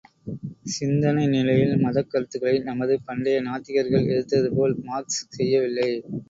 [0.75, 5.89] சிந்தனை நிலையில் மதக் கருத்துக்களை நமது பண்டைய நாத்திகர்கள் எதிர்த்ததுபோல், மார்க்ஸ் செய்யவில்லை.